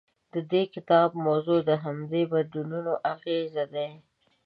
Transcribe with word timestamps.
د 0.33 0.35
دې 0.51 0.63
کتاب 0.73 1.09
موضوع 1.27 1.59
د 1.69 1.71
همدې 1.83 2.21
بدلونونو 2.33 2.91
اغېز 3.13 3.53
دی. 3.73 3.91